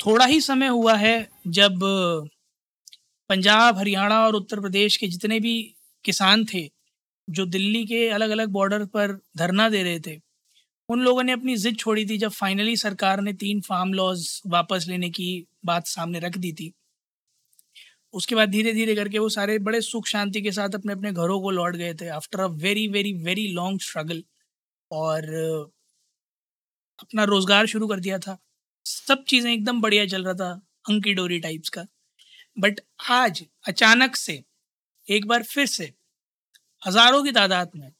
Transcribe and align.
थोड़ा 0.00 0.24
ही 0.26 0.40
समय 0.40 0.66
हुआ 0.68 0.94
है 0.96 1.28
जब 1.48 1.78
पंजाब, 3.30 3.78
हरियाणा 3.78 4.24
और 4.26 4.34
उत्तर 4.34 4.60
प्रदेश 4.60 4.96
के 4.96 5.06
जितने 5.08 5.38
भी 5.40 5.54
किसान 6.04 6.44
थे, 6.44 6.68
जो 7.28 7.46
दिल्ली 7.46 7.84
के 7.86 8.08
अलग 8.10 8.30
अलग 8.30 8.48
बॉर्डर 8.48 8.84
पर 8.86 9.12
धरना 9.36 9.68
दे 9.68 9.82
रहे 9.82 10.00
थे, 10.00 10.18
उन 10.88 11.00
लोगों 11.00 11.22
ने 11.22 11.32
अपनी 11.32 11.56
जिद 11.56 11.76
छोड़ी 11.78 12.04
थी 12.06 12.18
जब 12.18 12.30
फाइनली 12.32 12.76
सरकार 12.76 13.20
ने 13.20 13.32
तीन 13.34 13.60
फार्म 13.60 13.92
लॉज 13.92 14.28
वापस 14.46 14.86
लेने 14.88 15.10
की 15.10 15.46
बात 15.64 15.86
सामने 15.86 16.18
रख 16.20 16.38
दी 16.38 16.52
थी। 16.52 16.72
उसके 18.14 18.34
बाद 18.34 18.48
धीरे 18.50 18.72
धीरे 18.72 18.94
करके 18.94 19.18
वो 19.18 19.28
सारे 19.28 19.58
बड़े 19.60 19.80
सुख 19.80 20.06
शांति 20.06 20.42
के 20.42 20.52
साथ 20.52 20.74
अपने 20.74 20.92
अपने 20.92 21.12
घरों 21.12 21.40
को 21.40 21.50
लौट 21.50 21.76
गए 21.76 21.94
थे 21.94 22.08
after 22.10 22.40
a 22.40 22.46
very 22.62 22.86
very 22.88 23.12
very 23.24 23.46
long 23.52 23.80
struggle 23.80 24.22
और 24.90 25.26
अपना 26.98 27.24
रोज़गार 27.24 27.66
शुरू 27.66 27.88
कर 27.88 28.00
दिया 28.00 28.18
था। 28.18 28.38
सब 28.88 29.24
चीज़ें 29.24 29.52
एकदम 29.52 29.80
बढ़िया 29.80 30.06
चल 30.06 30.24
रहा 30.24 30.34
था, 30.34 30.50
अंकी 30.88 31.14
डोरी 31.14 31.38
टाइप्स 31.40 31.68
का। 31.68 31.86
बट 32.56 32.80
आज 33.10 33.44
अचानक 33.68 34.16
से, 34.16 34.42
एक 35.06 35.26
बार 35.26 35.42
फिर 35.44 35.66
से, 35.68 35.92
हज़ारों 36.82 37.22
की 37.24 37.32
तादाद 37.32 37.70
में, 37.76 37.90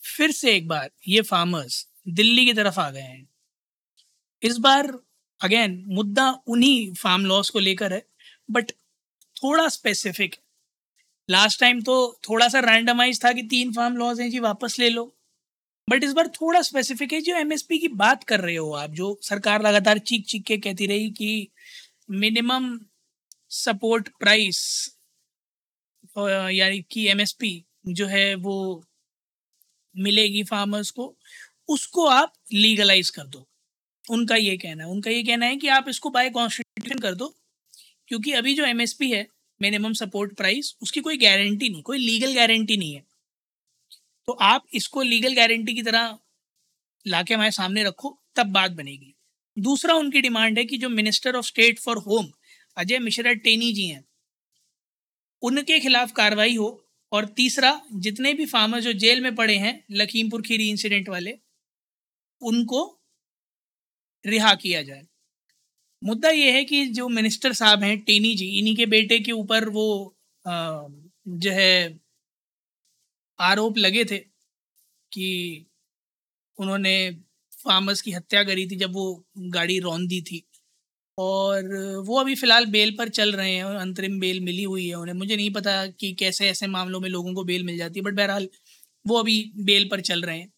फिर 0.00 0.30
से 0.32 0.54
एक 0.56 0.68
बार 0.68 0.90
ये 1.08 1.20
फार्मर्स 1.22 1.86
दिल्ली 2.10 2.44
की 2.46 2.52
तरफ़ 2.52 2.80
आ 2.80 2.90
गए 2.90 3.00
हैं। 3.00 3.26
इस 4.42 4.56
बार 4.58 4.86
अगेन 5.40 5.84
मुद्दा 5.88 6.30
उन्हीं 6.48 6.92
फार्म 6.94 7.24
लॉस 7.26 7.50
को 7.50 7.58
लेकर 7.58 7.92
है 7.92 8.02
बट 8.48 8.72
थोड़ा 9.36 9.68
स्पेसिफिक 9.68 10.36
लास्ट 11.28 11.60
टाइम 11.60 11.80
तो 11.82 11.96
थोड़ा 12.28 12.48
सा 12.48 12.60
रैंडमाइज 12.60 13.24
था 13.24 13.32
कि 13.32 13.42
तीन 13.42 13.72
फार्म 13.72 13.96
लॉस 13.96 14.20
हैं 14.20 14.30
जी, 14.30 14.38
वापस 14.40 14.78
ले 14.78 14.88
लो। 14.90 15.04
बट 15.88 16.04
इस 16.04 16.12
बार 16.12 16.28
थोड़ा 16.30 16.60
स्पेसिफिक 16.62 17.12
है 17.12 17.20
जो 17.20 17.34
एमएसपी 17.36 17.78
की 17.78 17.88
बात 17.88 18.24
कर 18.24 18.40
रहे 18.40 18.56
हो 18.56 18.70
आप, 18.72 18.90
जो 18.90 19.18
सरकार 19.22 19.62
लगातार 19.62 19.98
चीख 20.00 20.24
चीख 20.26 20.42
के 20.46 20.56
कहती 20.58 20.86
रही 20.86 21.10
कि 21.10 21.48
मिनिमम 22.10 22.78
सपोर्ट 23.50 24.08
प्राइस 24.20 24.60
यानी 26.18 26.80
कि 26.90 27.06
एमएसपी 27.08 27.52
जो 27.88 28.06
है 28.06 28.34
वो 28.36 28.84
मिलेगी 29.94 30.42
फार्मर्स 30.44 30.90
को, 30.90 31.14
उसको 31.68 32.06
आप 32.06 32.32
लीगलाइज 32.52 33.10
कर 33.10 33.26
दो। 33.26 33.46
उनका 34.04 34.36
ये 34.36 34.56
कहना 34.56 34.84
है। 34.84 34.90
उनका 34.90 35.10
ये 35.10 35.22
कहना 35.22 35.46
है 35.46 35.56
कि 35.56 35.68
आप 35.68 35.88
इसको 35.88 36.10
बाय 36.10 36.30
कॉन्स्टिट्यूशन 36.30 36.98
कर 36.98 37.14
दो, 37.14 37.34
क्योंकि 38.08 38.32
अभी 38.32 38.54
जो 38.54 38.64
एमएसपी 38.64 39.10
है 39.10 39.26
मिनिमम 39.60 39.92
सपोर्ट 39.94 40.36
प्राइस 40.36 40.74
उसकी 40.82 41.00
कोई 41.00 41.16
गारंटी 41.18 41.68
नहीं, 41.68 41.82
कोई 41.82 41.98
लीगल 41.98 42.34
गारंटी 42.34 42.76
नहीं 42.76 42.94
है। 42.94 43.02
तो 44.28 44.32
आप 44.32 44.64
इसको 44.74 45.02
लीगल 45.02 45.34
गारंटी 45.34 45.74
की 45.74 45.82
तरह 45.82 46.18
लाके 47.06 47.34
हमारे 47.34 47.50
सामने 47.50 47.82
रखो 47.84 48.10
तब 48.36 48.46
बात 48.52 48.70
बनेगी। 48.70 49.14
दूसरा 49.56 49.94
उनकी 49.94 50.20
डिमांड 50.20 50.58
है 50.58 50.64
कि 50.64 50.78
जो 50.78 50.88
minister 50.88 51.36
of 51.36 51.46
state 51.46 51.78
for 51.78 51.98
home 51.98 52.26
Ajay 52.76 52.98
Mishra 52.98 53.32
Teni 53.44 53.72
ji 53.72 53.86
हैं 53.86 54.04
उनके 55.42 55.78
खिलाफ 55.80 56.12
कार्रवाई 56.12 56.56
हो। 56.56 56.68
और 57.12 57.26
तीसरा 57.36 57.70
जितने 57.96 58.32
भी 58.34 58.46
फार्मर 58.46 58.80
जो 58.80 58.92
जेल 58.92 59.20
में 59.20 59.34
पड़े 59.34 59.56
हैं 59.56 59.72
लखीमपुर 59.90 60.42
खीरी 60.42 60.68
इंसिडेंट 60.70 61.08
वाले 61.08 61.32
उनको 62.42 62.82
रिहा 64.24 64.54
किया 64.54 64.82
जाए। 64.82 65.06
मुद्दा 66.02 66.30
ये 66.30 66.50
है 66.52 66.64
कि 66.64 66.84
जो 66.90 67.08
मिनिस्टर 67.08 67.52
साहब 67.52 67.82
हैं 67.82 67.98
टेनी 68.00 68.34
जी 68.34 68.48
इन्हीं 68.58 68.76
के 68.76 68.86
बेटे 68.86 69.18
के 69.20 69.32
ऊपर 69.32 69.68
वो 69.68 69.86
आ, 70.44 70.86
जो 71.28 71.50
है 71.50 71.98
आरोप 73.38 73.78
लगे 73.78 74.04
थे 74.04 74.18
कि 75.12 75.66
उन्होंने 76.58 76.94
फार्मर्स 77.58 78.00
की 78.02 78.12
हत्या 78.12 78.42
करी 78.44 78.66
थी 78.68 78.76
जब 78.76 78.92
वो 78.94 79.06
गाड़ी 79.50 79.78
रौंदी 79.80 80.20
थी। 80.22 80.42
और 81.18 81.64
वो 82.06 82.18
अभी 82.20 82.34
फ़िलहाल 82.36 82.66
बेल 82.68 82.94
पर 82.98 83.08
चल 83.10 83.32
रहे 83.32 83.52
हैं 83.52 83.64
अंतरिम 83.66 84.18
बेल 84.20 84.40
मिली 84.42 84.62
हुई 84.64 84.88
है 84.88 84.94
उन्हें। 84.96 85.14
मुझे 85.16 85.36
नहीं 85.36 85.50
पता 85.52 85.86
कि 85.92 86.12
कैसे 86.20 86.48
ऐसे 86.50 86.66
मामलों 86.68 87.00
में 87.00 87.08
लोगों 87.10 87.34
को 87.34 87.44
बेल 87.44 87.64
मिल 87.64 87.78
जाती 87.78 88.00
है 88.00 88.04
बट 88.04 88.14
बहरहाल 88.16 88.48
वो 89.04 89.18
अभी 89.18 89.42
बेल 89.64 89.88
पर 89.90 90.00
चल 90.02 90.22
रहे 90.22 90.38
हैं। 90.38 90.48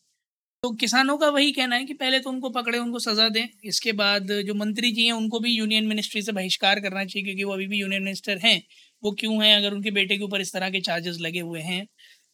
तो 0.62 0.70
किसानों 0.76 1.16
का 1.18 1.28
वही 1.30 1.52
कहना 1.52 1.76
है 1.76 1.84
कि 1.86 1.94
पहले 1.94 2.20
तो 2.20 2.30
उनको 2.30 2.50
पकड़े, 2.50 2.78
उनको 2.78 2.98
सज़ा 3.00 3.28
दें। 3.30 3.46
इसके 3.66 3.92
बाद 3.94 4.32
जो 4.46 4.54
मंत्री 4.56 4.90
जी 4.92 5.06
हैं, 5.06 5.12
उनको 5.14 5.40
भी 5.40 5.52
यूनियन 5.52 5.86
मिनिस्ट्री 5.86 6.22
से 6.22 6.32
बहिष्कार 6.32 6.80
करना 6.80 7.04
चाहिए, 7.04 7.24
क्योंकि 7.26 7.44
वो 7.44 7.52
अभी 7.54 7.66
भी 7.68 7.80
यूनियन 7.80 8.02
मिनिस्टर 8.02 8.38
हैं। 8.40 8.62
वो 9.02 9.12
क्यों 9.20 9.44
हैं 9.44 9.56
अगर 9.56 9.74
उनके 9.74 9.90
बेटे 9.92 10.16
के 10.18 10.24
ऊपर 10.24 10.40
इस 10.40 10.52
तरह 10.54 10.70
के 10.70 10.80
चार्जेस 10.82 11.18
लगे 11.20 11.40
हुए 11.40 11.60
हैं? 11.62 11.86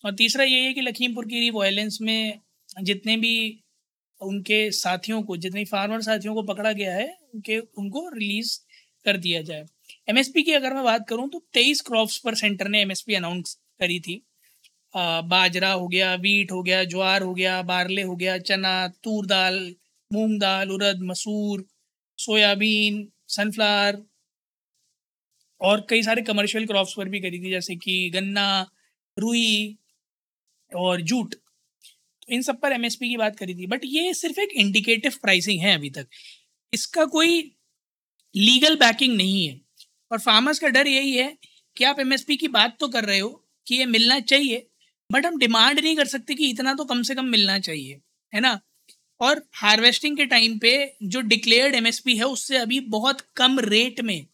और 0.06 0.15
तीसरा 0.15 0.44
ये 0.44 0.61
है 0.61 0.72
कि 0.75 0.81
लखीमपुर 0.81 1.25
की 1.27 1.50
वायलेंस 1.50 1.99
में 2.03 2.41
जितने 2.83 3.17
भी 3.17 3.34
उनके 4.21 4.71
साथियों 4.71 5.22
को 5.22 5.37
जितने 5.37 5.65
फार्मर 5.65 6.03
साथियों 6.03 6.34
को 6.34 6.43
पकड़ा 6.43 6.72
गया 6.72 6.94
है 6.94 7.06
उनके 7.34 7.59
उनको 7.59 8.09
रिलीज़ 8.09 8.59
कर 9.06 9.16
दिया 9.16 9.41
जाए। 9.43 9.65
एमएसपी 10.09 10.43
की 10.43 10.53
अगर 10.53 10.75
मैं 10.75 10.84
बात 10.84 11.09
करूँ 11.09 11.28
तो 11.31 11.39
तेईस 11.55 11.81
क्रॉप्स 11.81 12.16
पर 12.19 12.34
सेंटर 12.34 12.69
ने 12.69 12.81
एमएसपी 12.83 13.15
अनाउंस 13.15 13.55
करी 13.81 13.99
थी। 14.00 14.22
आ, 14.95 15.21
बाजरा 15.22 15.72
हो 15.72 15.89
गया 15.89 16.15
वीट 16.15 16.53
हो 16.53 16.62
गया 16.62 16.84
ज्वार 16.84 17.22
हो 17.22 17.34
गया 17.34 17.61
बारले 17.62 18.03
हो 18.03 18.16
गया 18.16 18.39
चना 18.41 18.77
तूर 19.05 19.27
दाल 19.27 19.59
मूंग 20.11 20.39
दाल 20.41 20.71
उड़द 20.71 21.03
मसूर 21.03 21.65
सोयाबीन 22.19 23.06
सनफ्लावर 23.28 24.03
और 25.61 25.87
कई 25.91 26.03
सारे 26.03 26.22
कमर्शियल 26.22 26.66
क्रॉप्स 26.66 26.95
पर 26.97 27.09
भी 27.09 27.21
करी 27.21 27.39
थी 27.41 27.50
जैसे 27.50 27.77
कि 27.77 27.99
गन्ना 28.15 28.47
रुई 29.16 29.78
और 30.72 31.00
जूट। 31.00 31.34
तो 31.34 32.32
इन 32.32 32.43
सब 32.43 32.60
पर 32.60 32.72
एमएसपी 32.72 33.09
की 33.09 33.16
बात 33.16 33.37
करी 33.37 33.54
थी। 33.54 33.66
बट 33.66 33.81
ये 33.84 34.15
सिर्फ़ 34.15 34.41
एक 34.41 34.53
इंडिकेटिव 34.56 35.12
प्राइसिंग 35.22 35.60
है 35.60 35.75
अभी 35.75 35.91
तक। 35.91 36.06
इसका 36.72 37.04
कोई 37.04 37.41
लीगल 38.34 38.77
बैकिंग 38.77 39.16
नहीं 39.16 39.47
है। 39.49 39.60
और 40.12 40.19
फार्मर्स 40.19 40.59
का 40.59 40.69
डर 40.69 40.88
यही 40.88 41.12
है 41.12 41.37
कि 41.77 41.84
आप 41.84 42.00
एमएसपी 42.00 42.37
की 42.37 42.49
बात 42.49 42.77
तो 42.81 42.88
कर 42.88 43.04
रहे 43.04 43.19
हो 43.19 43.28
कि 43.66 43.75
ये 43.75 43.84
मिलना 43.87 44.19
चाहिए 44.21 44.66
बट 45.10 45.27
हम 45.27 45.38
डिमांड 45.38 45.81
नहीं 45.81 45.97
कर 45.97 46.06
सकते 46.06 46.34
कि 46.34 46.49
इतना 46.50 46.75
तो 46.75 46.84
कम 46.84 47.03
से 47.03 47.15
कम 47.15 47.25
मिलना 47.25 47.59
चाहिए, 47.59 48.00
है 48.33 48.41
ना? 48.41 48.60
और 49.21 49.43
हार्वेस्टिंग 49.53 50.16
के 50.16 50.25
टाइम 50.27 50.59
पे 50.59 50.97
जो 51.03 51.21
डिक्लेयर्ड 51.21 51.75
एमएसपी 51.75 52.16
है, 52.16 52.25
उससे 52.25 52.56
अभी 52.56 52.81
बहुत 52.81 53.21
कम 53.37 53.59
रेट 53.60 54.00
में 54.00 54.27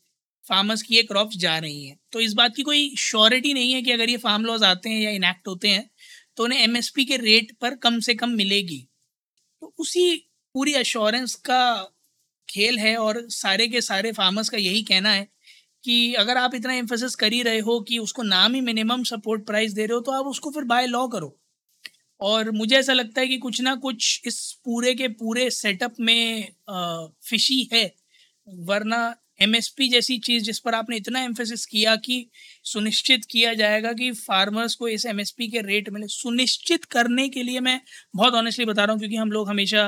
फार्मर्स 0.44 0.82
की 0.82 0.94
ये 0.96 1.02
क्रॉप्स 1.02 1.36
जा 1.36 1.58
रही 1.58 1.84
हैं। 1.84 1.98
तो 2.12 2.20
इस 2.20 2.32
बात 2.32 2.56
की 2.56 2.62
कोई 2.62 2.94
श्योरिटी 2.98 3.52
नहीं 3.54 3.72
है 3.72 3.82
कि 3.82 3.90
अगर 3.90 4.10
ये 4.10 4.16
फार्म 4.16 4.44
लॉज 4.44 4.62
आते 4.62 4.90
हैं 4.90 5.00
या 5.00 5.10
इनैक्ट 5.10 5.48
होते 5.48 5.68
हैं 5.68 5.90
तो 6.36 6.44
उन्हें 6.44 6.60
एम 6.60 6.76
के 6.98 7.16
रेट 7.18 7.52
पर 7.60 7.74
कम 7.76 7.98
से 8.00 8.14
कम 8.14 8.30
मिलेगी। 8.32 8.86
तो 9.62 9.74
उसी 9.78 10.16
पूरी 10.54 10.74
अश्योरेंस 10.74 11.34
का 11.44 11.62
खेल 12.48 12.78
है 12.78 12.96
और 12.96 13.22
सारे 13.30 13.66
के 13.68 13.80
सारे 13.80 14.12
फार्मर्स 14.12 14.48
का 14.48 14.58
यही 14.58 14.82
कहना 14.82 15.10
है 15.10 15.28
कि 15.84 16.14
अगर 16.14 16.36
आप 16.36 16.54
इतना 16.54 16.74
एम्फोसिस 16.74 17.14
कर 17.14 17.32
ही 17.32 17.42
रहे 17.42 17.58
हो 17.60 17.80
कि 17.80 17.98
उसको 17.98 18.22
नाम 18.22 18.54
ही 18.54 18.60
मिनिमम 18.60 19.02
सपोर्ट 19.04 19.46
प्राइस 19.46 19.72
दे 19.72 19.86
रहे 19.86 19.94
हो 19.94 20.00
तो 20.00 20.12
आप 20.12 20.26
उसको 20.26 20.50
फिर 20.50 20.64
बाय 20.64 20.86
लॉ 20.86 21.06
करो। 21.08 21.36
और 22.20 22.50
मुझे 22.50 22.76
ऐसा 22.76 22.92
लगता 22.92 23.20
है 23.20 23.28
कि 23.28 23.38
कुछ 23.38 23.60
ना 23.60 23.74
कुछ 23.76 24.22
इस 24.26 24.40
पूरे 24.64 24.94
के 24.94 25.08
पूरे 25.10 25.50
सेटअप 25.50 25.94
में 26.00 26.52
फिशी 27.22 27.62
है, 27.72 27.84
वरना 28.48 29.14
एमएसपी 29.42 29.88
जैसी 29.88 30.18
चीज़ 30.20 30.44
जिस 30.44 30.58
पर 30.60 30.74
आपने 30.74 30.96
इतना 30.96 31.20
एम्फोसिस 31.22 31.64
किया 31.66 31.94
कि 31.98 32.16
सुनिश्चित 32.64 33.24
किया 33.30 33.52
जाएगा 33.54 33.92
कि 33.92 34.10
फार्मर्स 34.12 34.74
को 34.74 34.88
इस 34.88 35.06
एमएसपी 35.06 35.48
के 35.50 35.60
रेट 35.62 35.90
मिले। 35.90 36.06
सुनिश्चित 36.08 36.84
करने 36.92 37.28
के 37.28 37.42
लिए 37.42 37.60
मैं 37.60 37.80
बहुत 38.16 38.34
ऑनेस्टली 38.34 38.64
बता 38.64 38.84
रहा 38.84 38.92
हूँ, 38.92 39.00
क्योंकि 39.00 39.16
हम 39.16 39.32
लोग 39.32 39.48
हमेशा 39.48 39.86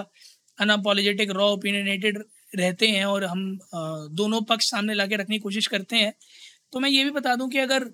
अनअपोलोजेटिक 0.59 1.31
रॉ 1.33 1.51
ओपिनियनेटेड 1.53 2.23
रहते 2.53 2.89
हैं 2.89 3.05
और 3.05 3.25
हम 3.25 3.59
दोनों 4.15 4.41
पक्ष 4.45 4.71
सामने 4.71 4.95
ला 4.95 5.05
रखने 5.05 5.37
की 5.37 5.39
कोशिश 5.41 5.67
करते 5.67 5.97
हैं। 5.97 6.13
तो 6.73 6.81
मैं 6.81 6.91
ये 6.91 7.05
भी 7.05 7.11
बता 7.11 7.35
दूँ 7.37 7.49
कि 7.51 7.59
अगर 7.59 7.85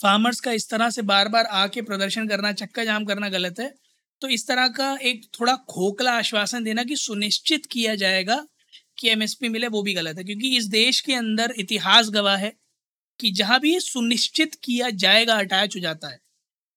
फार्मर्स 0.00 0.40
का 0.40 0.52
इस 0.52 0.68
तरह 0.70 0.90
से 0.90 1.02
बार 1.04 1.28
बार 1.28 1.44
आके 1.56 1.82
प्रदर्शन 1.82 2.28
करना 2.28 2.52
चक्का 2.54 2.84
जाम 2.84 3.04
करना 3.04 3.28
गलत 3.28 3.60
है 3.60 3.72
तो 4.22 4.28
इस 4.28 4.46
तरह 4.48 4.68
का 4.70 4.96
एक 5.02 5.24
थोड़ा 5.34 5.54
खोखला 5.70 6.12
आश्वासन 6.12 6.64
देना 6.64 6.84
कि 6.84 6.96
सुनिश्चित 6.96 7.66
किया 7.66 7.94
जाएगा 7.94 8.36
कि 8.98 9.08
एमएसपी 9.10 9.48
मिले, 9.48 9.66
वो 9.68 9.82
भी 9.82 9.94
गलत 9.94 10.18
है। 10.18 10.24
क्योंकि 10.24 10.56
इस 10.56 10.66
देश 10.70 11.00
के 11.02 11.14
अंदर 11.14 11.54
इतिहास 11.58 12.10
गवाह 12.10 12.36
है 12.38 12.52
कि 13.20 13.30
जहाँ 13.32 13.60
भी 13.60 13.78
सुनिश्चित 13.80 14.54
किया 14.64 14.90
जाएगा 14.98 15.34
अटैच 15.38 15.76
हो 15.76 15.80
जाता 15.80 16.08
है, 16.08 16.20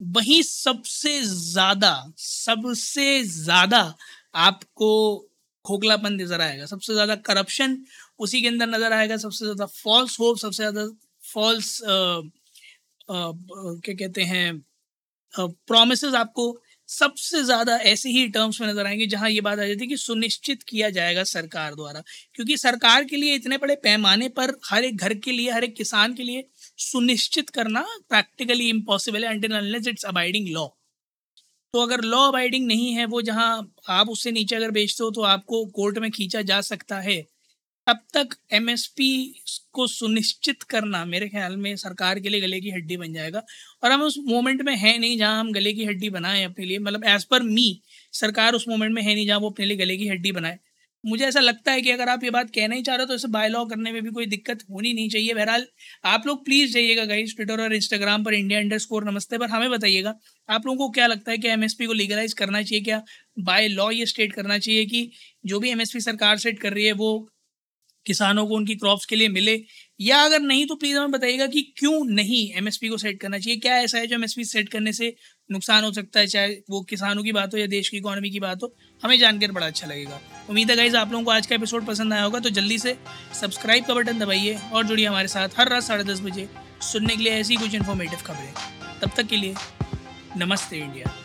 वहीं 0.02 0.42
सबसे 0.44 1.22
ज़्यादा 1.24 1.94
सबसे 2.20 3.24
ज़्यादा 3.26 3.82
आपको 4.38 4.92
खोखलापन 5.66 6.14
नज़र 6.14 6.42
आएगा। 6.42 6.66
सबसे 6.68 6.94
ज़्यादा 6.94 7.16
करप्शन 7.24 7.78
उसी 8.20 8.42
के 8.42 8.48
अंदर 8.48 8.68
नज़र 8.70 8.94
आएगा। 8.94 9.18
सबसे 9.18 9.46
ज़्यादा 9.46 9.66
फॉल्स 9.68 10.20
होप 10.20 10.38
सबसे 10.38 10.64
ज़्यादा 10.64 10.86
फॉल्स 11.34 11.80
क्या 13.10 13.96
कहते 13.96 14.24
हैं 14.26 14.52
प्रोमिस 15.34 16.04
आपको 16.16 16.52
सबसे 16.90 17.42
ज़्यादा 17.44 17.76
ऐसे 17.86 18.10
ही 18.10 18.28
टर्म्स 18.30 18.60
में 18.62 18.68
नज़र 18.68 18.86
आएँगे 18.88 19.06
जहाँ 19.08 19.30
ये 19.30 19.42
बात 19.42 19.60
आ 19.60 19.66
जाती 19.66 19.80
है 19.82 19.88
कि 19.88 19.98
सुनिश्चित 19.98 20.64
किया 20.64 20.90
जाएगा 20.90 21.24
सरकार 21.26 21.74
द्वारा। 21.76 22.02
क्योंकि 22.36 22.58
सरकार 22.58 23.04
के 23.04 23.16
लिए 23.18 23.36
इतने 23.36 23.58
बड़े 23.58 23.76
पैमाने 23.84 24.30
पर 24.32 24.54
हर 24.66 24.84
एक 24.84 24.98
घर 24.98 25.14
के 25.16 25.32
लिए, 25.32 25.50
हर 25.52 25.64
एक 25.64 25.76
किसान 25.76 26.14
के 26.14 26.24
लिए 26.24 26.44
सुनिश्चित 26.82 27.50
करना 27.52 27.86
प्रैक्टिकली 28.10 28.70
इम्पॉसिबल 28.70 29.26
है 29.26 29.36
इट्स 29.90 30.06
अबाइडिंग 30.06 30.48
लॉ 30.50 30.68
तो 31.74 31.82
अगर 31.82 32.02
लॉ 32.04 32.20
अबाइडिंग 32.28 32.68
नहीं 32.68 32.94
है, 32.94 33.06
वो 33.06 33.22
जहाँ 33.24 33.74
आप 33.90 34.10
उससे 34.10 34.32
नीचे 34.32 34.56
अगर 34.56 34.72
बेचते 34.72 35.04
हो 35.04 35.10
तो 35.12 35.22
आपको 35.26 35.66
कोर्ट 35.76 35.98
में 36.00 36.10
खींचा 36.12 36.42
जा 36.44 36.60
सकता 36.64 37.00
है। 37.02 37.18
तब 37.88 38.00
तक 38.14 38.30
एमएसपी 38.54 39.10
को 39.74 39.86
सुनिश्चित 39.88 40.64
करना 40.64 41.04
मेरे 41.06 41.28
ख्याल 41.30 41.58
में 41.58 41.76
सरकार 41.78 42.20
के 42.20 42.30
लिए 42.30 42.42
गले 42.42 42.60
की 42.62 42.70
हड्डी 42.72 42.98
बन 42.98 43.14
जाएगा। 43.14 43.42
और 43.84 43.92
हम 43.92 44.02
उस 44.02 44.18
मोमेंट 44.28 44.62
में 44.62 44.76
है 44.76 44.98
नहीं 44.98 45.18
जहाँ 45.18 45.40
हम 45.40 45.52
गले 45.54 45.74
की 45.74 45.86
हड्डी 45.86 46.10
बनाएँ 46.10 46.44
अपने 46.46 46.66
लिए। 46.66 46.80
मतलब 46.80 47.04
एज 47.06 47.24
पर 47.26 47.44
मी 47.44 47.68
सरकार 48.14 48.54
उस 48.54 48.66
मोमेंट 48.70 48.94
में 48.94 49.02
है 49.02 49.14
नहीं 49.16 49.28
जहाँ 49.28 49.40
वो 49.40 49.50
अपने 49.50 49.66
लिए 49.66 49.78
गले 49.78 49.98
की 49.98 50.08
हड्डी 50.08 50.32
बनाए। 50.32 50.58
मुझे 51.04 51.26
ऐसा 51.26 51.40
लगता 51.40 51.72
है 51.72 51.82
कि 51.82 51.92
अगर 51.92 52.10
आप 52.10 52.24
ये 52.24 52.30
बात 52.32 52.50
कहना 52.50 52.76
ही 52.76 52.82
चाह 52.82 52.96
रहे 52.96 53.04
हो 53.04 53.08
तो 53.08 53.16
इसे 53.16 53.28
बाय 53.30 53.50
लॉ 53.50 53.64
करने 53.66 53.92
में 53.92 54.02
भी 54.04 54.12
कोई 54.12 54.26
दिक्कत 54.26 54.64
होनी 54.70 54.94
नहीं 54.94 55.10
चाहिए। 55.10 55.34
बहरहाल, 55.34 55.66
आप 56.06 56.24
लोग 56.28 56.44
प्लीज़ 56.46 56.74
जाइएगा 56.74 57.06
गाइस 57.06 57.36
ट्विटर 57.36 57.62
और 57.62 57.74
इंस्टाग्राम 57.76 58.24
पर 58.24 58.34
इंडिया 58.34 58.60
इंडर 58.60 58.78
स्कोर 58.78 59.04
नमस्ते 59.04 59.38
पर 59.38 59.50
हमें 59.50 59.70
बताइएगा। 59.72 60.16
आप 60.50 60.66
लोगों 60.66 60.78
को 60.78 60.90
क्या 60.92 61.08
लगता 61.08 61.32
है 61.32 61.38
कि 61.38 61.48
एमएसपी 61.50 61.86
को 61.86 61.94
लीगलाइज 61.94 62.34
करना 62.34 62.62
चाहिए 62.62 62.84
क्या? 62.84 63.02
बाय 63.40 63.68
लॉ 63.70 63.90
ये 63.92 64.06
स्टेट 64.06 64.34
करना 64.34 64.58
चाहिए 64.60 64.86
कि 64.86 65.10
जो 65.46 65.60
भी 65.60 65.70
एमएसपी 65.70 66.00
सरकार 66.02 66.38
सेट 66.40 66.60
कर 66.60 66.74
रही 66.74 66.86
है 66.86 66.94
वो 66.96 67.30
किसानों 68.06 68.46
को 68.48 68.56
उनकी 68.56 68.76
क्रॉप्स 68.76 69.06
के 69.06 69.16
लिए 69.16 69.28
मिले? 69.30 69.62
या 70.00 70.18
अगर 70.18 70.40
नहीं 70.40 70.66
तो 70.66 70.76
प्लीज़ 70.76 70.98
हमें 70.98 71.12
बताइएगा 71.12 71.48
कि 71.48 71.62
क्यों 71.78 72.04
नहीं 72.06 72.52
एमएसपी 72.54 72.90
को 72.90 72.98
सेट 72.98 73.20
करना 73.20 73.40
चाहिए? 73.40 73.60
क्या 73.60 73.76
ऐसा 73.76 73.98
है 73.98 74.08
जो 74.08 74.16
एमएसपी 74.16 74.44
सेट 74.46 74.70
करने 74.70 74.94
से 74.94 75.16
नुकसान 75.52 75.84
हो 75.84 75.92
सकता 75.92 76.20
है? 76.20 76.28
चाहे 76.28 76.54
वो 76.70 76.82
किसानों 76.82 77.24
की 77.24 77.32
बात 77.32 77.54
हो 77.54 77.60
या 77.60 77.68
देश 77.68 77.90
की 77.90 77.98
इकोनॉमी 77.98 78.30
की 78.30 78.40
बात 78.40 78.64
हो, 78.64 78.74
हमें 79.04 79.18
जानकर 79.20 79.52
बड़ा 79.52 79.68
अच्छा 79.68 79.88
लगेगा। 79.88 80.20
उम्मीद 80.50 80.72
है 80.72 80.78
गाइज़ 80.78 80.98
आप 80.98 81.12
लोगों 81.12 81.26
को 81.26 81.32
आज 81.32 81.48
का 81.48 81.56
एपिसोड 81.56 81.86
पसंद 81.86 82.14
आया 82.14 82.24
होगा 82.24 82.40
तो 82.40 82.50
जल्दी 82.50 82.78
से 82.80 82.98
सब्सक्राइब 83.42 83.86
का 83.86 83.94
बटन 83.94 84.20
दबाइए 84.20 84.60
और 84.74 84.86
जुड़िए 84.86 85.06
हमारे 85.06 85.28
साथ 85.28 85.60
हर 85.60 85.70
रात 85.70 85.84
साढ़े 85.84 86.04
दस 86.04 86.22
बजे 86.22 86.48
सुनने 86.82 87.16
के 87.16 87.24
लिए 87.24 87.34
ऐसी 87.34 87.56
कुछ 87.56 87.76
इन्फॉर्मेटिव 87.76 88.20
खबरें। 88.20 88.54
तब 89.02 89.12
तक 89.18 89.28
के 89.28 89.36
लिए 89.36 89.56
नमस्ते 90.38 90.78
इंडिया। 90.78 91.25